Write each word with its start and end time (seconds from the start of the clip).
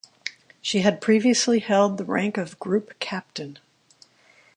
She 0.63 0.79
had 0.79 0.99
previously 0.99 1.59
held 1.59 1.99
the 1.99 2.05
rank 2.05 2.35
of 2.39 2.57
group 2.57 2.97
captain. 2.97 3.59